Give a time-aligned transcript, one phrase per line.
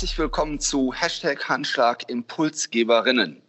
[0.00, 3.42] Herzlich willkommen zu Hashtag Handschlag Impulsgeberinnen.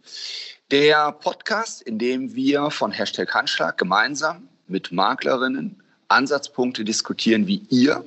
[0.70, 8.04] Der Podcast, in dem wir von Hashtag Handschlag gemeinsam mit Maklerinnen Ansatzpunkte diskutieren, wie ihr,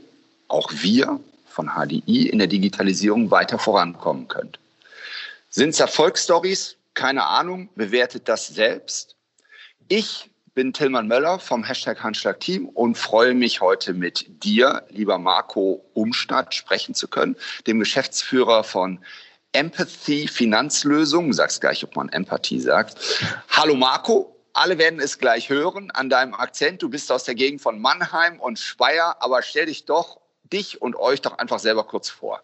[0.48, 4.60] auch wir von HDI in der Digitalisierung weiter vorankommen könnt.
[5.50, 6.76] Sind es Erfolgsstories?
[6.94, 9.16] Keine Ahnung, bewertet das selbst.
[9.88, 15.18] Ich bin Tilman Möller vom Hashtag Handschlag Team und freue mich heute mit dir, lieber
[15.18, 17.36] Marco Umstadt, sprechen zu können,
[17.68, 19.04] dem Geschäftsführer von
[19.52, 21.34] Empathy Finanzlösungen.
[21.34, 22.98] Sag's gleich, ob man Empathie sagt.
[23.50, 24.32] Hallo Marco.
[24.54, 26.82] Alle werden es gleich hören an deinem Akzent.
[26.82, 30.96] Du bist aus der Gegend von Mannheim und Speyer, aber stell dich doch, dich und
[30.96, 32.42] euch doch einfach selber kurz vor.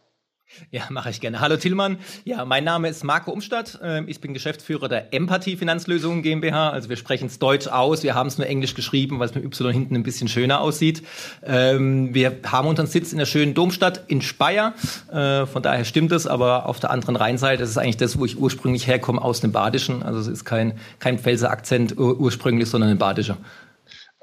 [0.69, 1.39] Ja, mache ich gerne.
[1.39, 1.97] Hallo Tillmann.
[2.23, 3.79] Ja, mein Name ist Marco Umstadt.
[3.81, 6.69] Ähm, ich bin Geschäftsführer der Empathie Finanzlösungen GmbH.
[6.69, 8.03] Also wir sprechen es Deutsch aus.
[8.03, 11.03] Wir haben es nur Englisch geschrieben, weil es mit Y hinten ein bisschen schöner aussieht.
[11.43, 14.73] Ähm, wir haben unseren Sitz in der schönen Domstadt in Speyer.
[15.11, 18.25] Äh, von daher stimmt es, aber auf der anderen Rheinseite, das ist eigentlich das, wo
[18.25, 20.03] ich ursprünglich herkomme, aus dem Badischen.
[20.03, 23.37] Also es ist kein, kein Pfälzer Akzent ursprünglich, sondern ein Badischer.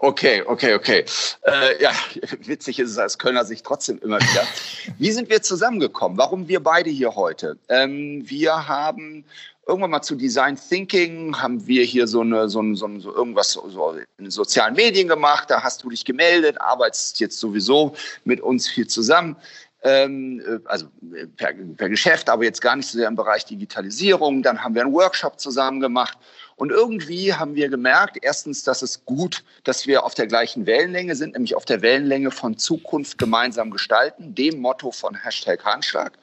[0.00, 1.04] Okay, okay, okay.
[1.42, 1.91] Äh, ja,
[2.44, 4.46] witzig ist es als Kölner sich trotzdem immer wieder.
[4.98, 6.16] Wie sind wir zusammengekommen?
[6.16, 7.58] Warum wir beide hier heute?
[7.68, 9.24] Ähm, wir haben
[9.66, 13.12] irgendwann mal zu Design Thinking haben wir hier so eine so, ein, so, ein, so
[13.12, 15.50] irgendwas so, in sozialen Medien gemacht.
[15.50, 19.36] Da hast du dich gemeldet, arbeitest jetzt sowieso mit uns viel zusammen.
[19.82, 23.44] Ähm, äh, also äh, per, per Geschäft, aber jetzt gar nicht so sehr im Bereich
[23.44, 24.42] Digitalisierung.
[24.42, 26.18] Dann haben wir einen Workshop zusammen gemacht
[26.58, 31.14] und irgendwie haben wir gemerkt, erstens, dass es gut, dass wir auf der gleichen Wellenlänge
[31.14, 36.18] sind, nämlich auf der Wellenlänge von Zukunft gemeinsam gestalten, dem Motto von Hashtag Handschlag.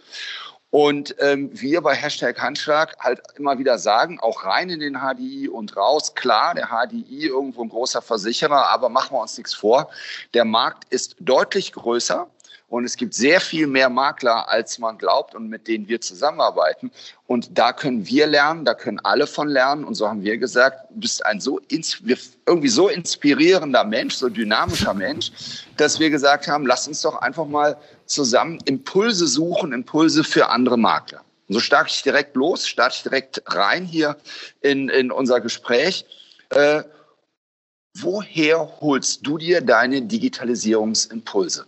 [0.71, 5.47] Und ähm, wir bei Hashtag Handschlag halt immer wieder sagen, auch rein in den HDI
[5.47, 9.89] und raus, klar, der HDI irgendwo ein großer Versicherer, aber machen wir uns nichts vor.
[10.33, 12.27] Der Markt ist deutlich größer.
[12.67, 16.91] Und es gibt sehr viel mehr Makler, als man glaubt und mit denen wir zusammenarbeiten.
[17.27, 19.83] Und da können wir lernen, da können alle von lernen.
[19.83, 24.93] Und so haben wir gesagt, du bist ein so irgendwie so inspirierender Mensch, so dynamischer
[24.95, 25.31] Mensch,
[25.77, 27.77] dass wir gesagt haben, lass uns doch einfach mal
[28.07, 31.21] zusammen Impulse suchen, Impulse für andere Makler.
[31.47, 34.17] Und so starte ich direkt los, starte ich direkt rein hier
[34.61, 36.05] in, in unser Gespräch.
[36.49, 36.83] Äh,
[37.95, 41.67] woher holst du dir deine Digitalisierungsimpulse?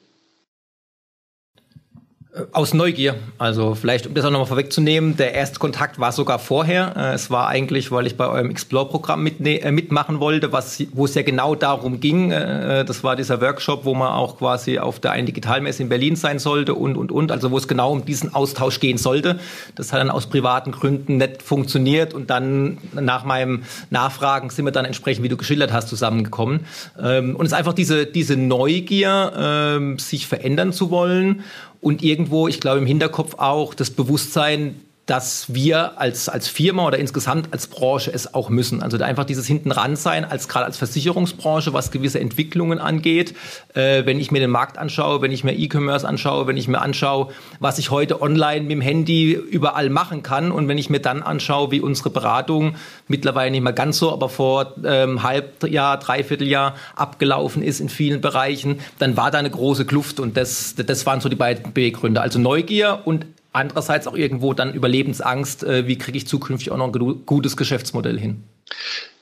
[2.52, 3.16] Aus Neugier.
[3.38, 6.94] Also vielleicht, um das auch nochmal vorwegzunehmen, der erste Kontakt war sogar vorher.
[6.96, 11.06] Äh, es war eigentlich, weil ich bei eurem Explore-Programm mit, äh, mitmachen wollte, was, wo
[11.06, 12.32] es ja genau darum ging.
[12.32, 16.16] Äh, das war dieser Workshop, wo man auch quasi auf der einen Digitalmesse in Berlin
[16.16, 17.32] sein sollte und, und, und.
[17.32, 19.40] Also wo es genau um diesen Austausch gehen sollte.
[19.76, 24.72] Das hat dann aus privaten Gründen nicht funktioniert und dann nach meinem Nachfragen sind wir
[24.72, 26.66] dann entsprechend, wie du geschildert hast, zusammengekommen.
[27.02, 31.44] Ähm, und es ist einfach diese, diese Neugier, ähm, sich verändern zu wollen
[31.82, 37.00] und irgendwo, ich glaube im Hinterkopf auch das Bewusstsein, dass wir als, als Firma oder
[37.00, 38.84] insgesamt als Branche es auch müssen.
[38.84, 43.34] Also einfach dieses hinten ran sein, als gerade als Versicherungsbranche, was gewisse Entwicklungen angeht.
[43.74, 46.82] Äh, wenn ich mir den Markt anschaue, wenn ich mir E-Commerce anschaue, wenn ich mir
[46.82, 47.30] anschaue,
[47.62, 51.24] was ich heute online mit dem Handy überall machen kann und wenn ich mir dann
[51.24, 52.76] anschaue, wie unsere Beratung
[53.08, 58.82] mittlerweile nicht mehr ganz so, aber vor ähm, Halbjahr, Dreivierteljahr abgelaufen ist in vielen Bereichen,
[59.00, 62.20] dann war da eine große Kluft und das, das waren so die beiden Beweggründe.
[62.20, 63.26] Also Neugier und
[63.58, 68.20] andererseits auch irgendwo dann Überlebensangst, äh, wie kriege ich zukünftig auch noch ein gutes Geschäftsmodell
[68.20, 68.44] hin?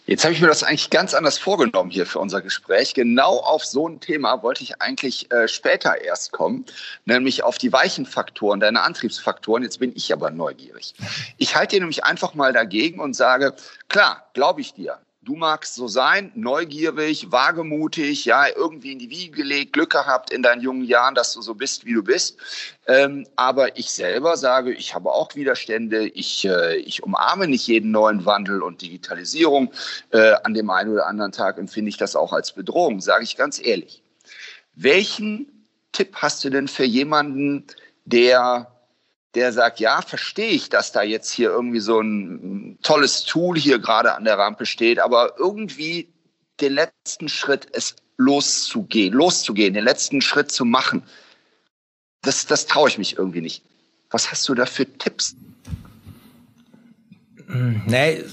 [0.08, 2.94] Jetzt habe ich mir das eigentlich ganz anders vorgenommen hier für unser Gespräch.
[2.94, 6.66] Genau auf so ein Thema wollte ich eigentlich äh, später erst kommen,
[7.06, 9.64] nämlich auf die weichen Faktoren, deine Antriebsfaktoren.
[9.64, 10.94] Jetzt bin ich aber neugierig.
[11.38, 13.56] Ich halte dir nämlich einfach mal dagegen und sage,
[13.90, 15.00] klar, glaube ich dir.
[15.26, 20.44] Du magst so sein, neugierig, wagemutig, ja, irgendwie in die Wiege gelegt, Glück gehabt in
[20.44, 22.38] deinen jungen Jahren, dass du so bist, wie du bist.
[22.86, 26.10] Ähm, aber ich selber sage, ich habe auch Widerstände.
[26.10, 29.74] Ich, äh, ich umarme nicht jeden neuen Wandel und Digitalisierung.
[30.12, 33.36] Äh, an dem einen oder anderen Tag empfinde ich das auch als Bedrohung, sage ich
[33.36, 34.04] ganz ehrlich.
[34.76, 37.66] Welchen Tipp hast du denn für jemanden,
[38.06, 38.75] der
[39.36, 43.80] der sagt, ja, verstehe ich, dass da jetzt hier irgendwie so ein tolles Tool hier
[43.80, 46.10] gerade an der Rampe steht, aber irgendwie
[46.62, 51.04] den letzten Schritt, es loszugehen, loszugehen, den letzten Schritt zu machen,
[52.22, 53.64] das, das traue ich mich irgendwie nicht.
[54.10, 55.36] Was hast du da für Tipps?
[57.48, 58.24] Nee,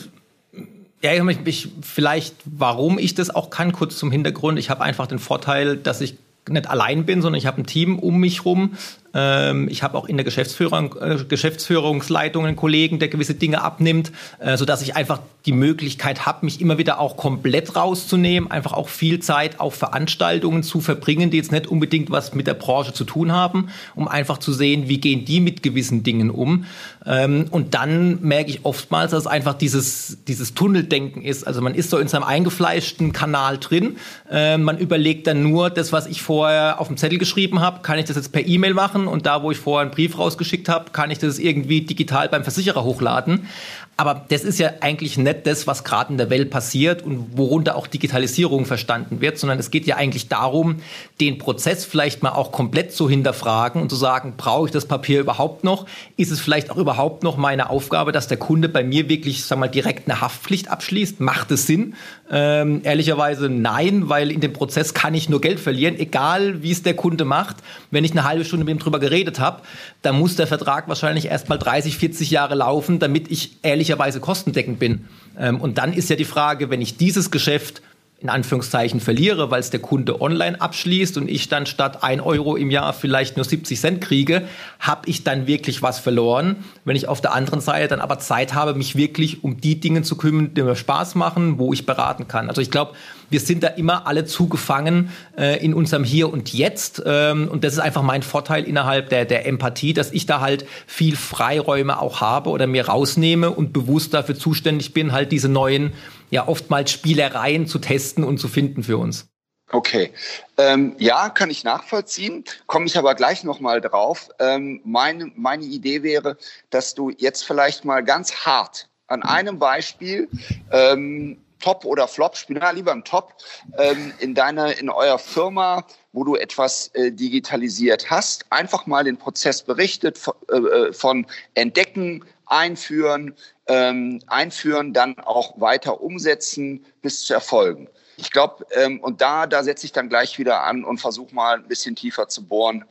[1.02, 4.58] ja, ich, ich, vielleicht, warum ich das auch kann, kurz zum Hintergrund.
[4.58, 6.16] Ich habe einfach den Vorteil, dass ich
[6.49, 8.76] nicht allein bin, sondern ich habe ein Team um mich rum,
[9.14, 14.12] Ähm, ich habe auch in der Geschäftsführung, äh, Geschäftsführungsleitung einen Kollegen, der gewisse Dinge abnimmt,
[14.38, 18.88] äh, sodass ich einfach die Möglichkeit habe, mich immer wieder auch komplett rauszunehmen, einfach auch
[18.88, 23.05] viel Zeit auf Veranstaltungen zu verbringen, die jetzt nicht unbedingt was mit der Branche zu
[23.05, 26.64] tun haben, um einfach zu sehen, wie gehen die mit gewissen Dingen um.
[27.05, 31.47] Ähm, und dann merke ich oftmals, dass es einfach dieses, dieses Tunneldenken ist.
[31.47, 33.97] Also man ist so in seinem eingefleischten Kanal drin.
[34.31, 37.99] Äh, man überlegt dann nur, das, was ich vorher auf dem Zettel geschrieben habe, kann
[37.99, 40.90] ich das jetzt per E-Mail machen und da, wo ich vorher einen Brief rausgeschickt habe,
[40.90, 43.49] kann ich das irgendwie digital beim Versicherer hochladen.
[43.96, 47.76] Aber das ist ja eigentlich nicht das, was gerade in der Welt passiert und worunter
[47.76, 50.81] auch Digitalisierung verstanden wird, sondern es geht ja eigentlich darum,
[51.22, 55.20] den Prozess vielleicht mal auch komplett zu hinterfragen und zu sagen, brauche ich das Papier
[55.20, 55.86] überhaupt noch?
[56.16, 59.60] Ist es vielleicht auch überhaupt noch meine Aufgabe, dass der Kunde bei mir wirklich, sag
[59.60, 61.20] mal, direkt eine Haftpflicht abschließt?
[61.20, 61.94] Macht es Sinn?
[62.28, 66.82] Ähm, ehrlicherweise nein, weil in dem Prozess kann ich nur Geld verlieren, egal wie es
[66.82, 67.58] der Kunde macht.
[67.92, 69.62] Wenn ich eine halbe Stunde mit ihm drüber geredet habe,
[70.02, 74.80] dann muss der Vertrag wahrscheinlich erst mal 30, 40 Jahre laufen, damit ich ehrlicherweise kostendeckend
[74.80, 75.04] bin.
[75.38, 77.80] Ähm, und dann ist ja die Frage, wenn ich dieses Geschäft
[78.22, 82.56] in Anführungszeichen verliere, weil es der Kunde online abschließt und ich dann statt 1 Euro
[82.56, 84.42] im Jahr vielleicht nur 70 Cent kriege,
[84.78, 86.56] habe ich dann wirklich was verloren.
[86.84, 90.02] Wenn ich auf der anderen Seite dann aber Zeit habe, mich wirklich um die Dinge
[90.02, 92.48] zu kümmern, die mir Spaß machen, wo ich beraten kann.
[92.48, 92.92] Also ich glaube,
[93.32, 97.02] wir sind da immer alle zugefangen äh, in unserem Hier und Jetzt.
[97.05, 100.67] Ähm, und das ist einfach mein Vorteil innerhalb der, der Empathie, dass ich da halt
[100.87, 105.93] viel Freiräume auch habe oder mir rausnehme und bewusst dafür zuständig bin, halt diese neuen
[106.31, 109.29] ja oftmals Spielereien zu testen und zu finden für uns.
[109.70, 110.12] Okay,
[110.58, 112.44] ähm, ja, kann ich nachvollziehen.
[112.67, 114.28] Komme ich aber gleich noch mal drauf.
[114.38, 116.37] Ähm, meine meine Idee wäre,
[116.69, 120.28] dass du jetzt vielleicht mal ganz hart an einem Beispiel
[120.70, 123.35] ähm, Top oder Flop, spiel na, lieber im Top,
[123.79, 129.17] ähm, in deiner, in eurer Firma, wo du etwas äh, digitalisiert hast, einfach mal den
[129.17, 133.35] Prozess berichtet von, äh, äh von Entdecken, Einführen,
[133.67, 137.88] ähm, einführen, dann auch weiter umsetzen bis zu Erfolgen.
[138.19, 141.56] Ich glaube, ähm, und da, da setze ich dann gleich wieder an und versuche mal
[141.56, 142.85] ein bisschen tiefer zu bohren,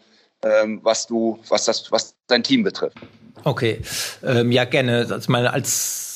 [0.43, 2.97] ähm, was du, was das, was dein Team betrifft.
[3.43, 3.81] Okay,
[4.23, 5.07] ähm, ja gerne.
[5.09, 6.10] Also meine, als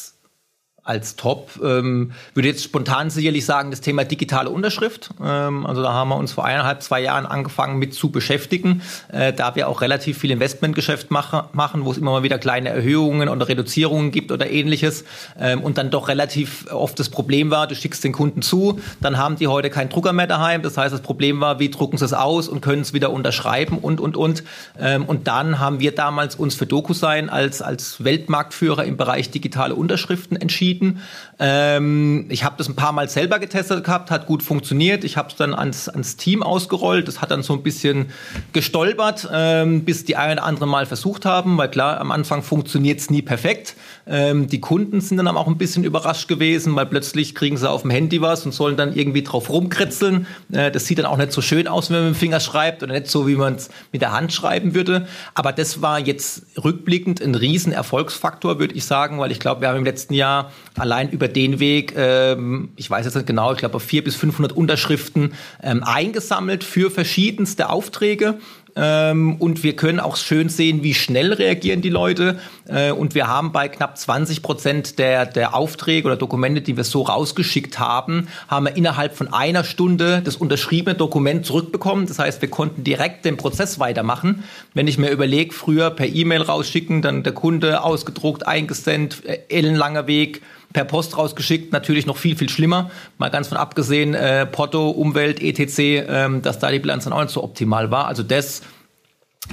[0.85, 1.49] als Top.
[1.63, 5.09] Ähm, würde jetzt spontan sicherlich sagen, das Thema digitale Unterschrift.
[5.21, 9.33] Ähm, also da haben wir uns vor eineinhalb, zwei Jahren angefangen mit zu beschäftigen, äh,
[9.33, 13.29] da wir auch relativ viel Investmentgeschäft mache, machen, wo es immer mal wieder kleine Erhöhungen
[13.29, 15.05] oder Reduzierungen gibt oder ähnliches.
[15.39, 19.17] Ähm, und dann doch relativ oft das Problem war, du schickst den Kunden zu, dann
[19.17, 20.61] haben die heute keinen Drucker mehr daheim.
[20.61, 23.79] Das heißt, das Problem war, wie drucken sie es aus und können es wieder unterschreiben
[23.79, 24.43] und, und, und.
[24.79, 29.73] Ähm, und dann haben wir damals uns für DocuSign als, als Weltmarktführer im Bereich digitale
[29.73, 31.01] Unterschriften entschieden anbieten.
[31.39, 35.03] Ähm, ich habe das ein paar Mal selber getestet gehabt, hat gut funktioniert.
[35.03, 37.07] Ich habe es dann ans, ans Team ausgerollt.
[37.07, 38.07] Das hat dann so ein bisschen
[38.53, 42.99] gestolpert, ähm, bis die ein oder andere Mal versucht haben, weil klar, am Anfang funktioniert
[42.99, 43.75] es nie perfekt.
[44.07, 47.81] Ähm, die Kunden sind dann auch ein bisschen überrascht gewesen, weil plötzlich kriegen sie auf
[47.81, 50.27] dem Handy was und sollen dann irgendwie drauf rumkritzeln.
[50.51, 52.83] Äh, das sieht dann auch nicht so schön aus, wenn man mit dem Finger schreibt
[52.83, 55.07] oder nicht so, wie man es mit der Hand schreiben würde.
[55.33, 59.69] Aber das war jetzt rückblickend ein riesen Erfolgsfaktor, würde ich sagen, weil ich glaube, wir
[59.69, 63.59] haben im letzten Jahr allein über den Weg, ähm, ich weiß jetzt nicht genau, ich
[63.59, 68.39] glaube, vier bis 500 Unterschriften ähm, eingesammelt für verschiedenste Aufträge.
[68.75, 72.39] Ähm, und wir können auch schön sehen, wie schnell reagieren die Leute.
[72.67, 76.83] Äh, und wir haben bei knapp 20 Prozent der, der Aufträge oder Dokumente, die wir
[76.83, 82.07] so rausgeschickt haben, haben wir innerhalb von einer Stunde das unterschriebene Dokument zurückbekommen.
[82.07, 84.43] Das heißt, wir konnten direkt den Prozess weitermachen.
[84.73, 90.07] Wenn ich mir überlege, früher per E-Mail rausschicken, dann der Kunde ausgedruckt, eingesendet, äh, ellenlanger
[90.07, 90.41] Weg,
[90.75, 92.91] per Post rausgeschickt, natürlich noch viel, viel schlimmer.
[93.17, 97.21] Mal ganz von abgesehen, äh, Porto, Umwelt, etc., ähm, dass da die Bilanz dann auch
[97.21, 98.07] nicht so optimal war.
[98.07, 98.61] Also das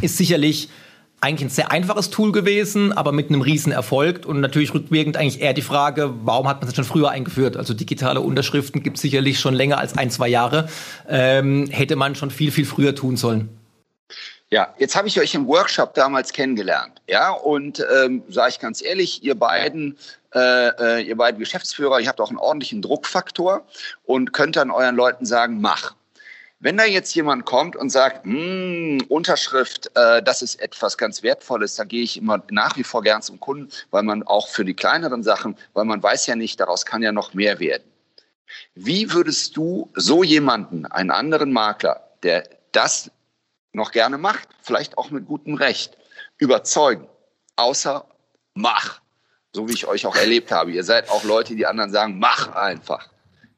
[0.00, 0.68] ist sicherlich
[1.20, 5.40] eigentlich ein sehr einfaches Tool gewesen, aber mit einem riesen Erfolg und natürlich rückwirkend eigentlich
[5.40, 7.56] eher die Frage, warum hat man es schon früher eingeführt?
[7.56, 10.68] Also digitale Unterschriften gibt es sicherlich schon länger als ein, zwei Jahre.
[11.08, 13.50] Ähm, hätte man schon viel, viel früher tun sollen.
[14.50, 17.00] Ja, jetzt habe ich euch im Workshop damals kennengelernt.
[17.08, 19.96] Ja, und ähm, sage ich ganz ehrlich, ihr beiden
[20.34, 20.68] äh,
[20.98, 23.66] äh, ihr beiden Geschäftsführer, ihr habt auch einen ordentlichen Druckfaktor
[24.04, 25.94] und könnt dann euren Leuten sagen, mach.
[26.62, 31.74] Wenn da jetzt jemand kommt und sagt, hm, Unterschrift, äh, das ist etwas ganz Wertvolles,
[31.74, 34.74] da gehe ich immer nach wie vor gern zum Kunden, weil man auch für die
[34.74, 37.82] kleineren Sachen, weil man weiß ja nicht, daraus kann ja noch mehr werden.
[38.76, 43.10] Wie würdest du so jemanden, einen anderen Makler, der das
[43.72, 45.98] noch gerne macht, vielleicht auch mit gutem Recht,
[46.38, 47.08] überzeugen?
[47.56, 48.06] Außer
[48.54, 49.02] mach
[49.54, 50.72] so wie ich euch auch erlebt habe.
[50.72, 53.08] Ihr seid auch Leute, die anderen sagen, mach einfach.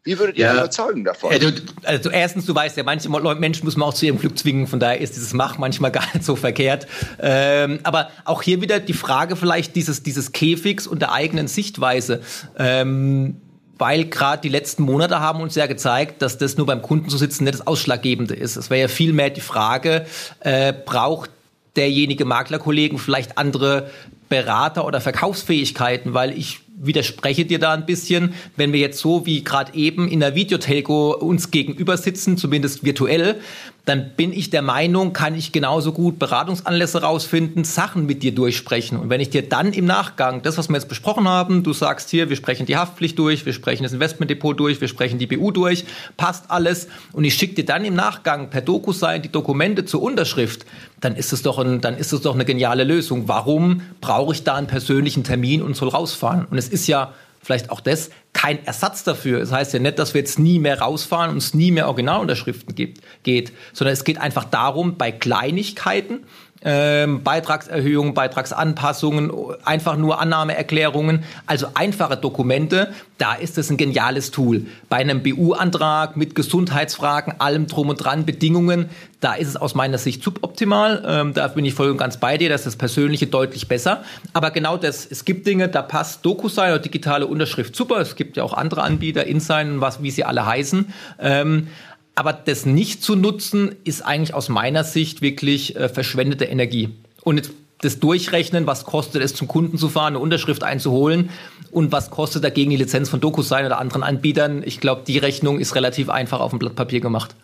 [0.05, 0.53] Wie würdet ihr ja.
[0.53, 1.33] überzeugen davon?
[1.33, 1.51] Ja, du,
[1.83, 4.79] also erstens, du weißt ja, manche Menschen muss man auch zu ihrem Glück zwingen, von
[4.79, 6.87] daher ist dieses Mach manchmal gar nicht so verkehrt.
[7.19, 12.21] Ähm, aber auch hier wieder die Frage vielleicht dieses, dieses Käfigs und der eigenen Sichtweise.
[12.59, 13.41] Ähm,
[13.79, 17.17] weil gerade die letzten Monate haben uns ja gezeigt, dass das nur beim Kunden zu
[17.17, 18.57] sitzen nicht das Ausschlaggebende ist.
[18.57, 20.07] Es wäre ja vielmehr die Frage,
[20.41, 21.31] äh, braucht
[21.77, 23.91] derjenige Maklerkollegen vielleicht andere
[24.29, 29.45] Berater oder Verkaufsfähigkeiten, weil ich widerspreche dir da ein bisschen, wenn wir jetzt so wie
[29.45, 33.41] gerade eben in der Videotelco uns gegenüber sitzen, zumindest virtuell,
[33.85, 38.99] dann bin ich der Meinung, kann ich genauso gut Beratungsanlässe rausfinden, Sachen mit dir durchsprechen.
[38.99, 42.09] Und wenn ich dir dann im Nachgang das, was wir jetzt besprochen haben, du sagst
[42.09, 45.51] hier, wir sprechen die Haftpflicht durch, wir sprechen das Investmentdepot durch, wir sprechen die BU
[45.51, 45.85] durch,
[46.17, 50.65] passt alles, und ich schicke dir dann im Nachgang per DocuSign die Dokumente zur Unterschrift,
[51.01, 53.29] dann ist es doch, ein, dann ist es doch eine geniale Lösung.
[53.29, 56.47] Warum brauche ich da einen persönlichen Termin und soll rausfahren?
[56.51, 57.13] Und es ist ja
[57.45, 59.41] vielleicht auch das, kein Ersatz dafür.
[59.41, 62.75] Das heißt ja nicht, dass wir jetzt nie mehr rausfahren und es nie mehr Originalunterschriften
[62.75, 66.25] gibt, geht, sondern es geht einfach darum, bei Kleinigkeiten,
[66.65, 69.31] ähm, Beitragserhöhungen, Beitragsanpassungen,
[69.65, 74.67] einfach nur Annahmeerklärungen, also einfache Dokumente, da ist es ein geniales Tool.
[74.89, 78.89] Bei einem BU-Antrag mit Gesundheitsfragen, allem drum und dran, Bedingungen,
[79.21, 81.03] da ist es aus meiner Sicht suboptimal.
[81.07, 84.03] Ähm, da bin ich voll und ganz bei dir, das ist das Persönliche deutlich besser.
[84.33, 88.01] Aber genau das, es gibt Dinge, da passt DocuSign oder digitale Unterschrift super.
[88.01, 90.93] Es gibt ja auch andere Anbieter, InSign, was, wie sie alle heißen.
[91.21, 91.69] Ähm,
[92.15, 96.95] aber das nicht zu nutzen, ist eigentlich aus meiner Sicht wirklich äh, verschwendete Energie.
[97.23, 101.31] Und das Durchrechnen, was kostet es zum Kunden zu fahren, eine Unterschrift einzuholen
[101.71, 104.63] und was kostet dagegen die Lizenz von DocuSign oder anderen Anbietern.
[104.65, 107.35] Ich glaube, die Rechnung ist relativ einfach auf dem Blatt Papier gemacht.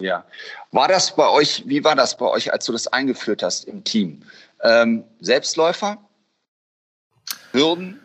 [0.00, 0.24] Ja.
[0.70, 3.84] War das bei euch, wie war das bei euch, als du das eingeführt hast im
[3.84, 4.22] Team?
[4.62, 5.98] Ähm, Selbstläufer?
[7.52, 8.00] Hürden?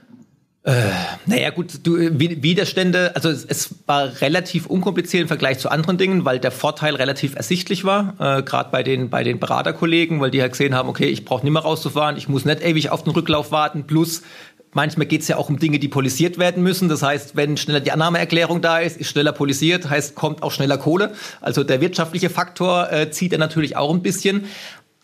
[0.68, 0.92] Äh,
[1.26, 6.26] naja gut, du, Widerstände, also es, es, war relativ unkompliziert im Vergleich zu anderen Dingen,
[6.26, 10.42] weil der Vorteil relativ ersichtlich war, äh, gerade bei den, bei den Beraterkollegen, weil die
[10.42, 13.14] halt gesehen haben, okay, ich brauche nicht mehr rauszufahren, ich muss nicht ewig auf den
[13.14, 14.24] Rücklauf warten, plus
[14.74, 16.90] manchmal geht es ja auch um Dinge, die polisiert werden müssen.
[16.90, 20.78] Das heißt, wenn schneller die Annahmeerklärung da ist, ist schneller polisiert, heißt, kommt auch schneller
[20.78, 21.14] Kohle.
[21.40, 24.44] Also der wirtschaftliche Faktor äh, zieht er natürlich auch ein bisschen.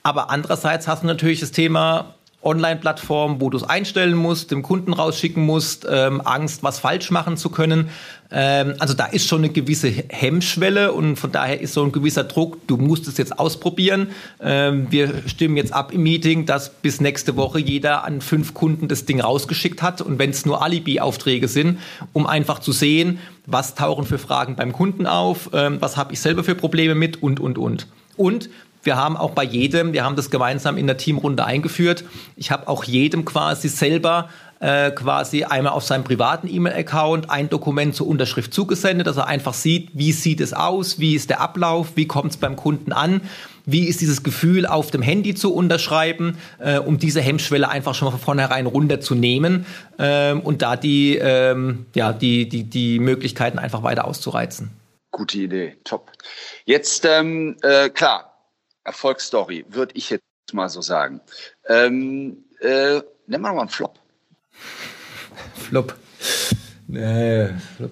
[0.04, 4.94] Aber andererseits hast du natürlich das Thema, Online-Plattform, wo du es einstellen musst, dem Kunden
[4.94, 7.90] rausschicken musst, ähm, Angst, was falsch machen zu können.
[8.32, 12.24] Ähm, also da ist schon eine gewisse Hemmschwelle und von daher ist so ein gewisser
[12.24, 14.08] Druck, du musst es jetzt ausprobieren.
[14.42, 18.88] Ähm, wir stimmen jetzt ab im Meeting, dass bis nächste Woche jeder an fünf Kunden
[18.88, 21.80] das Ding rausgeschickt hat und wenn es nur Alibi-Aufträge sind,
[22.12, 26.20] um einfach zu sehen, was tauchen für Fragen beim Kunden auf, ähm, was habe ich
[26.20, 27.88] selber für Probleme mit und, und, und.
[28.16, 28.50] Und
[28.84, 32.04] wir haben auch bei jedem, wir haben das gemeinsam in der Teamrunde eingeführt.
[32.36, 34.30] Ich habe auch jedem quasi selber
[34.64, 39.54] äh, quasi einmal auf seinem privaten E-Mail-Account ein Dokument zur Unterschrift zugesendet, dass er einfach
[39.54, 43.22] sieht, wie sieht es aus, wie ist der Ablauf, wie kommt es beim Kunden an,
[43.66, 48.06] wie ist dieses Gefühl, auf dem Handy zu unterschreiben, äh, um diese Hemmschwelle einfach schon
[48.06, 49.66] mal von vornherein runterzunehmen
[50.00, 54.72] ähm, und da die, ähm, ja, die, die, die Möglichkeiten einfach weiter auszureizen.
[55.12, 56.10] Gute Idee, top.
[56.66, 58.33] Jetzt, ähm, äh, klar,
[58.84, 60.24] Erfolgsstory, würde ich jetzt
[60.54, 61.22] mal so sagen.
[61.68, 64.00] Ähm, äh, nennen wir mal einen Flop.
[65.56, 65.96] Flop.
[66.88, 67.92] Nee, Flop.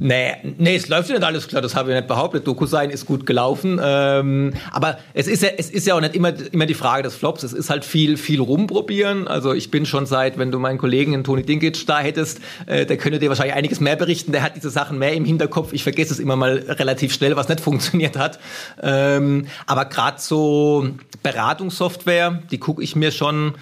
[0.00, 2.46] Nee, nee, es läuft nicht alles klar, das habe ich nicht behauptet.
[2.46, 3.80] DokuSign ist gut gelaufen.
[3.82, 7.16] Ähm, aber es ist ja, es ist ja auch nicht immer, immer die Frage des
[7.16, 7.42] Flops.
[7.42, 9.26] Es ist halt viel, viel rumprobieren.
[9.26, 12.86] Also ich bin schon seit, wenn du meinen Kollegen in Toni Dinkic da hättest, äh,
[12.86, 14.30] der könnte dir wahrscheinlich einiges mehr berichten.
[14.30, 15.72] Der hat diese Sachen mehr im Hinterkopf.
[15.72, 18.38] Ich vergesse es immer mal relativ schnell, was nicht funktioniert hat.
[18.80, 20.90] Ähm, aber gerade so
[21.24, 23.54] Beratungssoftware, die gucke ich mir schon,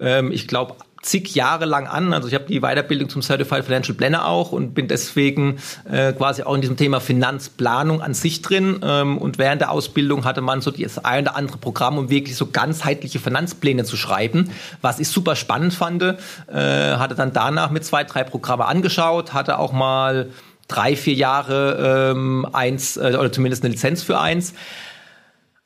[0.00, 2.12] ähm, ich glaube, zig Jahre lang an.
[2.12, 5.58] Also ich habe die Weiterbildung zum Certified Financial Planner auch und bin deswegen
[5.90, 8.80] äh, quasi auch in diesem Thema Finanzplanung an sich drin.
[8.82, 12.36] Ähm, und während der Ausbildung hatte man so das ein oder andere Programm, um wirklich
[12.36, 14.50] so ganzheitliche Finanzpläne zu schreiben,
[14.82, 16.02] was ich super spannend fand.
[16.02, 16.16] Äh,
[16.48, 20.30] hatte dann danach mit zwei, drei Programme angeschaut, hatte auch mal
[20.68, 24.54] drei, vier Jahre ähm, eins äh, oder zumindest eine Lizenz für eins.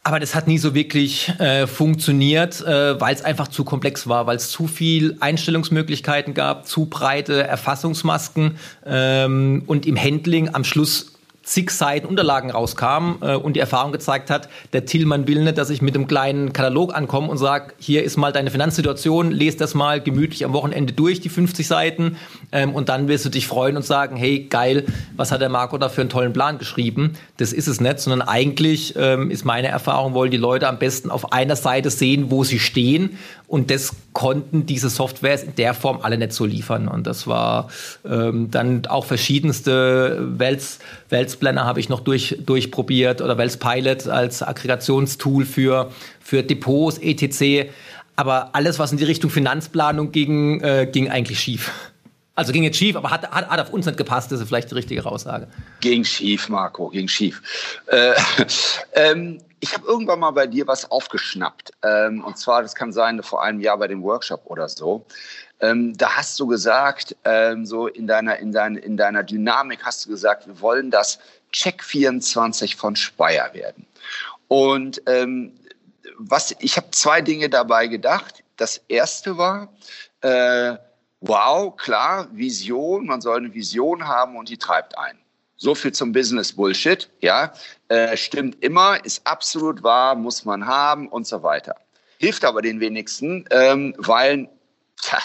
[0.06, 4.26] Aber das hat nie so wirklich äh, funktioniert, äh, weil es einfach zu komplex war,
[4.26, 11.13] weil es zu viel Einstellungsmöglichkeiten gab, zu breite Erfassungsmasken ähm, und im Handling am Schluss
[11.44, 15.70] zig Seiten Unterlagen rauskamen äh, und die Erfahrung gezeigt hat, der Tillmann will nicht, dass
[15.70, 19.74] ich mit einem kleinen Katalog ankomme und sage, hier ist mal deine Finanzsituation, lese das
[19.74, 22.16] mal gemütlich am Wochenende durch, die 50 Seiten,
[22.50, 24.84] ähm, und dann wirst du dich freuen und sagen, hey, geil,
[25.16, 27.14] was hat der Marco da für einen tollen Plan geschrieben?
[27.36, 31.10] Das ist es nicht, sondern eigentlich ähm, ist meine Erfahrung, wollen die Leute am besten
[31.10, 33.18] auf einer Seite sehen, wo sie stehen
[33.54, 36.88] und das konnten diese Softwares in der Form alle nicht so liefern.
[36.88, 37.68] Und das war
[38.04, 40.18] ähm, dann auch verschiedenste
[41.08, 47.70] Weltsplanner habe ich noch durch, durchprobiert oder Welts Pilot als Aggregationstool für, für Depots, etc.
[48.16, 51.70] Aber alles, was in die Richtung Finanzplanung ging, äh, ging eigentlich schief.
[52.34, 54.72] Also ging jetzt schief, aber hat, hat, hat auf uns nicht gepasst, das ist vielleicht
[54.72, 55.46] die richtige Aussage.
[55.78, 57.40] Ging schief, Marco, ging schief.
[57.86, 58.14] Äh,
[58.94, 61.72] ähm, ich habe irgendwann mal bei dir was aufgeschnappt.
[61.82, 65.06] Ähm, und zwar, das kann sein, vor einem Jahr bei dem Workshop oder so.
[65.60, 70.04] Ähm, da hast du gesagt, ähm, so in deiner, in, dein, in deiner Dynamik hast
[70.04, 71.18] du gesagt, wir wollen das
[71.50, 73.86] Check 24 von Speyer werden.
[74.48, 75.58] Und ähm,
[76.18, 78.44] was, ich habe zwei Dinge dabei gedacht.
[78.58, 79.72] Das erste war,
[80.20, 80.76] äh,
[81.22, 85.18] wow, klar, Vision, man soll eine Vision haben und die treibt ein.
[85.56, 87.54] So viel zum Business Bullshit, ja,
[87.94, 91.76] äh, stimmt immer, ist absolut wahr, muss man haben und so weiter.
[92.18, 94.48] Hilft aber den wenigsten, ähm, weil
[95.00, 95.18] tja,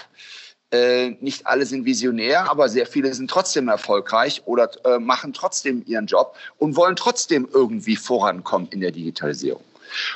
[0.72, 5.84] äh, nicht alle sind visionär, aber sehr viele sind trotzdem erfolgreich oder äh, machen trotzdem
[5.88, 9.64] ihren Job und wollen trotzdem irgendwie vorankommen in der Digitalisierung.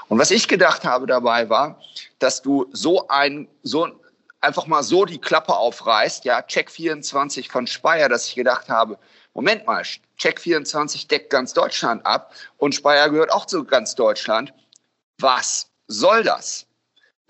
[0.07, 1.81] Und was ich gedacht habe dabei war,
[2.19, 3.87] dass du so ein, so
[4.41, 8.99] einfach mal so die Klappe aufreißt, ja, Check 24 von Speyer, dass ich gedacht habe,
[9.33, 9.83] Moment mal,
[10.17, 14.53] Check 24 deckt ganz Deutschland ab und Speyer gehört auch zu ganz Deutschland.
[15.19, 16.65] Was soll das?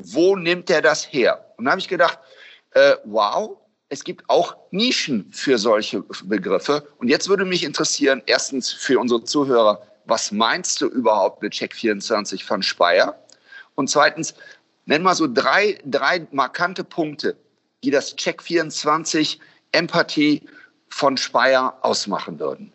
[0.01, 1.53] Wo nimmt er das her?
[1.57, 2.19] Und da habe ich gedacht,
[2.71, 3.57] äh, wow,
[3.89, 6.87] es gibt auch Nischen für solche Begriffe.
[6.97, 11.73] Und jetzt würde mich interessieren, erstens für unsere Zuhörer, was meinst du überhaupt mit Check
[11.73, 13.17] 24 von Speyer?
[13.75, 14.33] Und zweitens,
[14.85, 17.37] Nenn mal so drei, drei markante Punkte,
[17.83, 19.39] die das Check 24
[19.71, 20.41] Empathie
[20.93, 22.71] von Speyer ausmachen würden.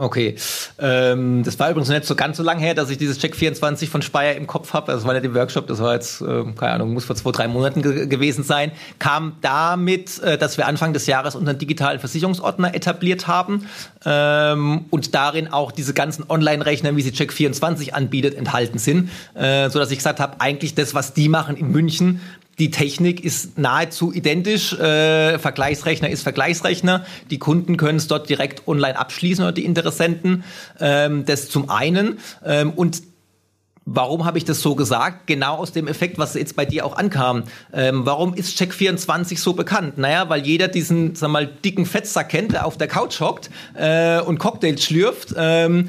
[0.00, 0.36] Okay.
[0.78, 3.90] Ähm, das war übrigens nicht so ganz so lang her, dass ich dieses Check 24
[3.90, 4.92] von Speyer im Kopf habe.
[4.92, 7.48] Das war nicht im Workshop, das war jetzt, äh, keine Ahnung, muss vor zwei, drei
[7.48, 8.70] Monaten ge gewesen sein.
[9.00, 13.66] Kam damit, äh, dass wir Anfang des Jahres unseren digitalen Versicherungsordner etabliert haben
[14.06, 19.10] ähm, und darin auch diese ganzen Online-Rechner, wie sie Check 24 anbietet, enthalten sind.
[19.34, 22.20] Äh, so dass ich gesagt habe, eigentlich das, was die machen in München,
[22.58, 24.72] die Technik ist nahezu identisch.
[24.72, 27.04] Äh, Vergleichsrechner ist Vergleichsrechner.
[27.30, 30.44] Die Kunden können es dort direkt online abschließen oder die Interessenten.
[30.80, 32.18] Ähm, das zum einen.
[32.44, 33.02] Ähm, und
[33.90, 35.26] Warum habe ich das so gesagt?
[35.26, 37.44] Genau aus dem Effekt, was jetzt bei dir auch ankam.
[37.72, 39.96] Ähm, warum ist Check24 so bekannt?
[39.96, 44.20] Naja, weil jeder diesen, sag mal, dicken Fettsack kennt, der auf der Couch hockt äh,
[44.20, 45.34] und Cocktails schlürft.
[45.38, 45.88] Ähm,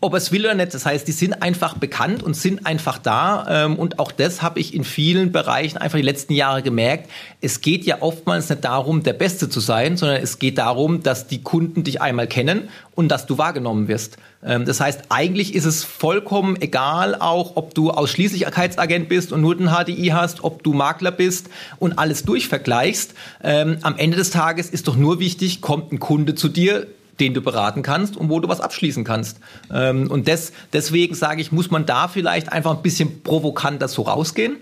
[0.00, 0.74] ob es will oder nicht.
[0.74, 3.64] Das heißt, die sind einfach bekannt und sind einfach da.
[3.64, 7.10] Ähm, und auch das habe ich in vielen Bereichen einfach die letzten Jahre gemerkt.
[7.40, 11.28] Es geht ja oftmals nicht darum, der Beste zu sein, sondern es geht darum, dass
[11.28, 14.18] die Kunden dich einmal kennen und dass du wahrgenommen wirst.
[14.44, 19.56] Ähm, das heißt, eigentlich ist es vollkommen egal auch, ob du Ausschließlichkeitsagent bist und nur
[19.56, 23.14] den HDI hast, ob du Makler bist und alles durchvergleichst.
[23.42, 26.86] Ähm, am Ende des Tages ist doch nur wichtig, kommt ein Kunde zu dir,
[27.20, 29.40] den du beraten kannst und wo du was abschließen kannst.
[29.72, 34.02] Ähm, und des, deswegen sage ich, muss man da vielleicht einfach ein bisschen provokanter so
[34.02, 34.56] rausgehen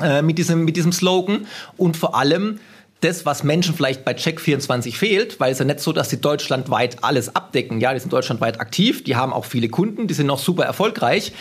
[0.00, 2.60] äh, mit, diesem, mit diesem Slogan und vor allem
[3.00, 7.04] das, was Menschen vielleicht bei Check24 fehlt, weil es ja nicht so, dass sie deutschlandweit
[7.04, 7.80] alles abdecken.
[7.80, 11.32] Ja, die sind deutschlandweit aktiv, die haben auch viele Kunden, die sind noch super erfolgreich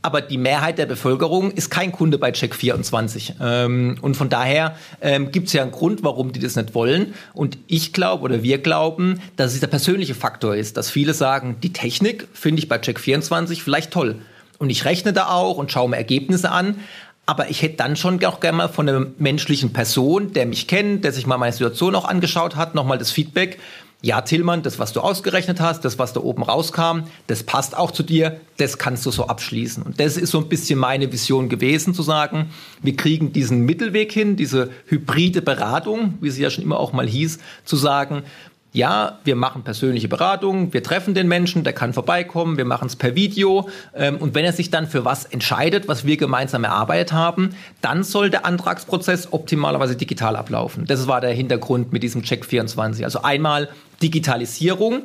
[0.00, 3.34] aber die Mehrheit der Bevölkerung ist kein Kunde bei Check24.
[3.40, 7.14] Ähm, und von daher ähm, gibt es ja einen Grund, warum die das nicht wollen.
[7.34, 11.56] Und ich glaube oder wir glauben, dass es der persönliche Faktor ist, dass viele sagen,
[11.62, 14.16] die Technik finde ich bei Check24 vielleicht toll.
[14.58, 16.76] Und ich rechne da auch und schaue mir Ergebnisse an.
[17.26, 21.04] Aber ich hätte dann schon auch gerne mal von einer menschlichen Person, der mich kennt,
[21.04, 23.58] der sich mal meine Situation auch angeschaut hat, nochmal das Feedback
[24.00, 27.90] ja, Tillmann, das, was du ausgerechnet hast, das, was da oben rauskam, das passt auch
[27.90, 29.82] zu dir, das kannst du so abschließen.
[29.82, 34.12] Und das ist so ein bisschen meine Vision gewesen, zu sagen, wir kriegen diesen Mittelweg
[34.12, 38.22] hin, diese hybride Beratung, wie sie ja schon immer auch mal hieß, zu sagen,
[38.78, 42.94] ja, wir machen persönliche Beratungen, wir treffen den Menschen, der kann vorbeikommen, wir machen es
[42.94, 43.68] per Video.
[43.92, 48.04] Ähm, und wenn er sich dann für was entscheidet, was wir gemeinsam erarbeitet haben, dann
[48.04, 50.86] soll der Antragsprozess optimalerweise digital ablaufen.
[50.86, 53.04] Das war der Hintergrund mit diesem Check 24.
[53.04, 53.68] Also einmal
[54.00, 55.02] Digitalisierung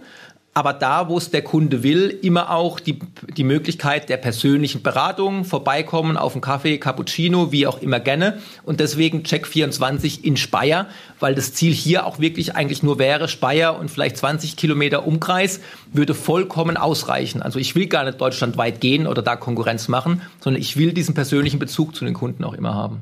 [0.54, 3.00] aber da, wo es der Kunde will, immer auch die,
[3.36, 8.42] die Möglichkeit der persönlichen Beratung, vorbeikommen auf einen Kaffee, Cappuccino, wie auch immer gerne.
[8.64, 10.88] Und deswegen Check 24 in Speyer,
[11.20, 15.60] weil das Ziel hier auch wirklich eigentlich nur wäre, Speyer und vielleicht 20 Kilometer Umkreis
[15.92, 17.42] würde vollkommen ausreichen.
[17.42, 21.16] Also ich will gar nicht deutschlandweit gehen oder da Konkurrenz machen, sondern ich will diesen
[21.16, 23.02] persönlichen Bezug zu den Kunden auch immer haben.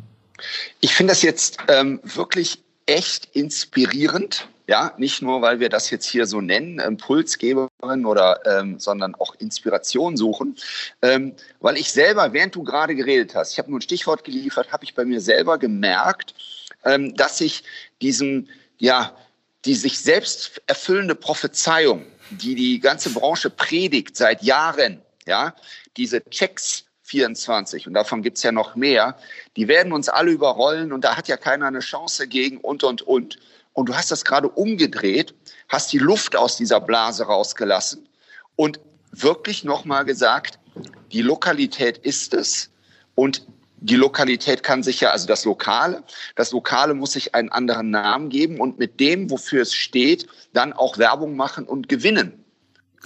[0.79, 4.47] Ich finde das jetzt ähm, wirklich echt inspirierend.
[4.71, 9.35] Ja, nicht nur, weil wir das jetzt hier so nennen, Impulsgeberin oder, ähm, sondern auch
[9.35, 10.55] Inspiration suchen.
[11.01, 14.71] Ähm, weil ich selber, während du gerade geredet hast, ich habe nur ein Stichwort geliefert,
[14.71, 16.35] habe ich bei mir selber gemerkt,
[16.85, 17.65] ähm, dass ich
[18.01, 19.13] diesen, ja,
[19.65, 25.53] die sich selbst erfüllende Prophezeiung, die die ganze Branche predigt seit Jahren, ja,
[25.97, 29.17] diese Checks 24 und davon gibt's ja noch mehr,
[29.57, 33.01] die werden uns alle überrollen und da hat ja keiner eine Chance gegen und, und,
[33.01, 33.37] und.
[33.73, 35.33] Und du hast das gerade umgedreht,
[35.69, 38.07] hast die Luft aus dieser Blase rausgelassen
[38.55, 38.79] und
[39.11, 40.59] wirklich nochmal gesagt,
[41.11, 42.69] die Lokalität ist es
[43.15, 43.45] und
[43.83, 46.03] die Lokalität kann sich ja, also das Lokale,
[46.35, 50.71] das Lokale muss sich einen anderen Namen geben und mit dem, wofür es steht, dann
[50.71, 52.45] auch Werbung machen und gewinnen.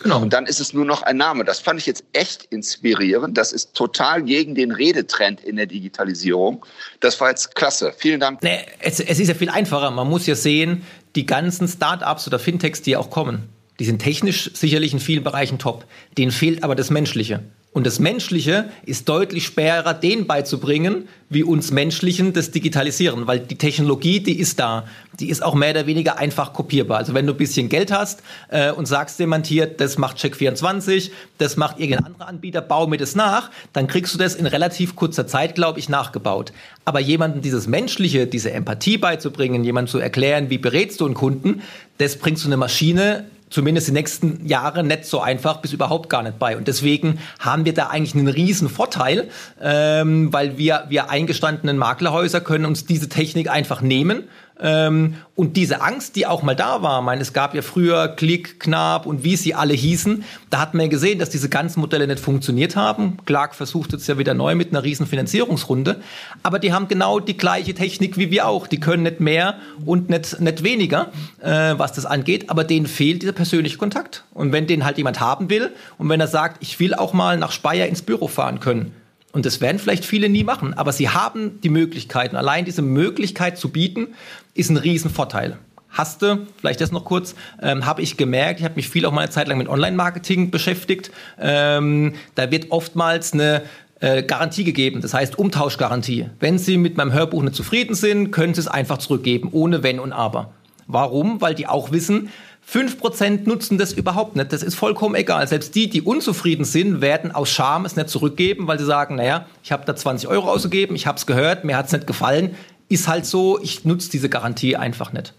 [0.04, 0.22] Genau.
[0.22, 1.46] Und dann ist es nur noch ein Name.
[1.46, 3.38] Das fand ich jetzt echt inspirierend.
[3.38, 6.66] Das ist total gegen den Redetrend in der Digitalisierung.
[7.00, 7.94] Das war jetzt klasse.
[7.98, 8.44] Vielen Dank.
[8.44, 9.92] Nee, es, es ist ja viel einfacher.
[9.92, 10.84] Man muss ja sehen,
[11.16, 15.60] die ganzen Start-ups oder Fintechs, die auch kommen, die sind technisch sicherlich in vielen Bereichen
[15.60, 15.86] top.
[16.18, 17.42] Denen fehlt aber das Menschliche.
[17.76, 23.58] Und das Menschliche ist deutlich schwerer, denen beizubringen, wie uns Menschlichen das Digitalisieren, weil die
[23.58, 24.86] Technologie, die ist da.
[25.20, 27.00] Die ist auch mehr oder weniger einfach kopierbar.
[27.00, 31.12] Also wenn du ein bisschen Geld hast äh, und sagst jemand hier, das macht Check24,
[31.38, 34.96] das macht irgendein anderer Anbieter, bau mir das nach, dann kriegst du das in relativ
[34.96, 36.54] kurzer Zeit, glaube ich, nachgebaut.
[36.86, 41.62] Aber jemandem dieses Menschliche, diese Empathie beizubringen, jemandem zu erklären, wie berätst du einen Kunden,
[41.98, 46.22] das bringst du eine Maschine zumindest die nächsten Jahre nicht so einfach bis überhaupt gar
[46.24, 46.58] nicht bei.
[46.58, 49.30] Und deswegen haben wir da eigentlich einen riesen Vorteil,
[49.62, 54.26] ähm, weil wir, wir eingestandenen Maklerhäuser können uns diese Technik einfach nehmen
[54.60, 58.08] ähm, und diese Angst, die auch mal da war, ich meine, es gab ja früher
[58.08, 61.82] Klick, Knab und wie sie alle hießen, da hat man ja gesehen, dass diese ganzen
[61.82, 63.18] Modelle nicht funktioniert haben.
[63.26, 66.00] Clark versucht jetzt ja wieder neu mit einer riesen Finanzierungsrunde,
[66.42, 68.68] aber die haben genau die gleiche Technik wie wir auch.
[68.68, 73.24] Die können nicht mehr und nicht, nicht weniger, äh, was das angeht, aber denen fehlt
[73.24, 74.24] dieser persönliche Kontakt.
[74.34, 77.38] Und wenn den halt jemand haben will und wenn er sagt, ich will auch mal
[77.38, 78.94] nach Speyer ins Büro fahren können,
[79.36, 82.38] und das werden vielleicht viele nie machen, aber sie haben die Möglichkeiten.
[82.38, 84.16] Allein diese Möglichkeit zu bieten,
[84.56, 85.58] ist ein Riesenvorteil.
[85.92, 89.22] Hasste, vielleicht das noch kurz, ähm, habe ich gemerkt, ich habe mich viel auch mal
[89.22, 91.12] eine Zeit lang mit Online-Marketing beschäftigt.
[91.40, 93.62] Ähm, da wird oftmals eine
[94.02, 96.30] äh, Garantie gegeben, das heißt Umtauschgarantie.
[96.40, 100.00] Wenn Sie mit meinem Hörbuch nicht zufrieden sind, können Sie es einfach zurückgeben, ohne Wenn
[100.00, 100.52] und Aber.
[100.88, 101.40] Warum?
[101.42, 102.30] Weil die auch wissen,
[102.72, 104.52] 5% nutzen das überhaupt nicht.
[104.52, 105.48] Das ist vollkommen egal.
[105.48, 109.46] Selbst die, die unzufrieden sind, werden aus Scham es nicht zurückgeben, weil sie sagen, naja,
[109.64, 112.56] ich habe da 20 Euro ausgegeben, ich habe es gehört, mir hat es nicht gefallen.
[112.88, 115.34] Ist halt so, ich nutze diese Garantie einfach nicht.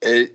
[0.00, 0.28] Äh,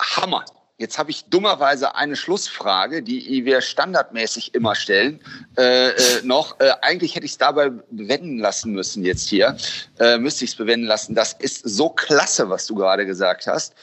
[0.00, 0.44] Hammer.
[0.78, 5.20] Jetzt habe ich dummerweise eine Schlussfrage, die wir standardmäßig immer stellen.
[5.56, 9.56] Äh, äh, noch, äh, eigentlich hätte ich es dabei bewenden lassen müssen jetzt hier.
[10.00, 11.14] Äh, müsste ich es bewenden lassen.
[11.14, 13.74] Das ist so klasse, was du gerade gesagt hast.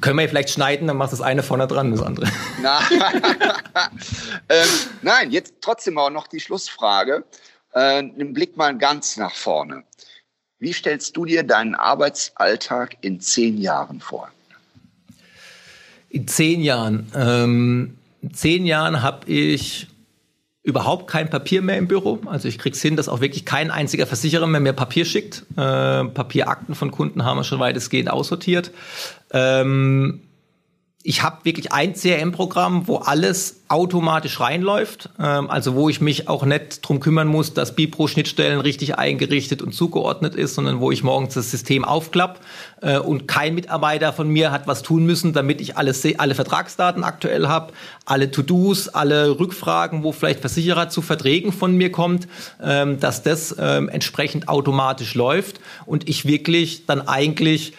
[0.00, 2.30] Können wir ja vielleicht schneiden, dann machst du das eine vorne dran, das andere.
[2.62, 2.80] Na,
[4.48, 4.68] ähm,
[5.02, 7.24] nein, jetzt trotzdem auch noch die Schlussfrage.
[7.72, 9.82] Äh, Blick mal ganz nach vorne.
[10.58, 14.30] Wie stellst du dir deinen Arbeitsalltag in zehn Jahren vor?
[16.08, 17.12] In zehn Jahren.
[17.14, 19.88] Ähm, in zehn Jahren habe ich
[20.62, 22.20] überhaupt kein Papier mehr im Büro.
[22.26, 25.44] Also ich krieg's hin, dass auch wirklich kein einziger Versicherer mehr, mehr Papier schickt.
[25.56, 28.72] Äh, Papierakten von Kunden haben wir schon weitestgehend aussortiert.
[29.32, 30.22] Ähm,
[31.08, 36.44] ich habe wirklich ein CRM-Programm, wo alles automatisch reinläuft, ähm, also wo ich mich auch
[36.44, 41.34] nicht drum kümmern muss, dass Bipro-Schnittstellen richtig eingerichtet und zugeordnet ist, sondern wo ich morgens
[41.34, 42.40] das System aufklapp
[42.82, 47.04] äh, und kein Mitarbeiter von mir hat was tun müssen, damit ich alles alle Vertragsdaten
[47.04, 47.72] aktuell habe,
[48.04, 52.26] alle To-Dos, alle Rückfragen, wo vielleicht Versicherer zu Verträgen von mir kommt,
[52.60, 57.74] ähm, dass das ähm, entsprechend automatisch läuft und ich wirklich dann eigentlich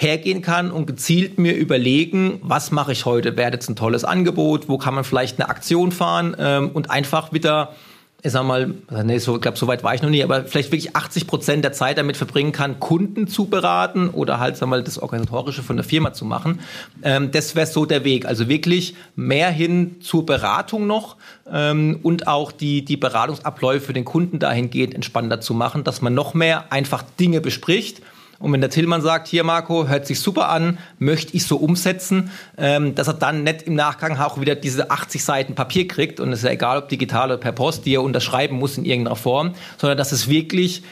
[0.00, 3.36] hergehen kann und gezielt mir überlegen, was mache ich heute?
[3.36, 4.66] Wäre jetzt ein tolles Angebot?
[4.66, 6.34] Wo kann man vielleicht eine Aktion fahren?
[6.38, 7.74] Ähm, und einfach wieder,
[8.22, 8.72] ich sag mal,
[9.04, 11.64] nee, so, ich glaube, so weit war ich noch nie, aber vielleicht wirklich 80 Prozent
[11.64, 15.76] der Zeit damit verbringen kann, Kunden zu beraten oder halt, sag mal, das Organisatorische von
[15.76, 16.60] der Firma zu machen.
[17.02, 18.24] Ähm, das wäre so der Weg.
[18.24, 21.16] Also wirklich mehr hin zur Beratung noch
[21.52, 26.14] ähm, und auch die, die Beratungsabläufe für den Kunden dahingehend entspannter zu machen, dass man
[26.14, 28.00] noch mehr einfach Dinge bespricht
[28.40, 32.30] Und wenn der Tillmann sagt, hier Marco, hört sich super an, möchte ich so umsetzen,
[32.56, 36.32] ähm, dass er dann nicht im Nachgang auch wieder diese 80 Seiten Papier kriegt und
[36.32, 39.16] es ist ja egal, ob digital oder per Post, die er unterschreiben muss in irgendeiner
[39.16, 40.82] Form, sondern dass es wirklich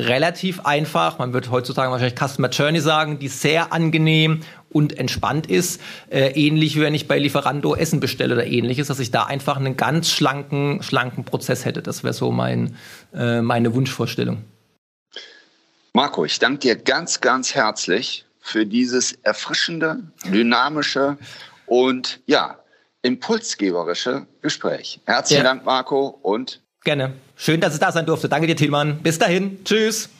[0.00, 5.80] relativ einfach, man wird heutzutage wahrscheinlich Customer Journey sagen, die sehr angenehm und entspannt ist.
[6.10, 9.56] Äh, ähnlich wie wenn ich bei Lieferando Essen bestelle oder ähnliches, dass ich da einfach
[9.56, 11.82] einen ganz schlanken, schlanken Prozess hätte.
[11.82, 12.74] Das wäre so mein,
[13.14, 14.38] äh, meine Wunschvorstellung.
[15.96, 21.16] Marco, ich danke dir ganz, ganz herzlich für dieses erfrischende, dynamische
[21.64, 22.58] und ja,
[23.00, 25.00] impulsgeberische Gespräch.
[25.06, 25.48] Herzlichen ja.
[25.48, 27.14] Dank, Marco, und Gerne.
[27.34, 28.28] Schön, dass es da sein durfte.
[28.28, 28.98] Danke dir, Tilman.
[28.98, 29.64] Bis dahin.
[29.64, 30.10] Tschüss.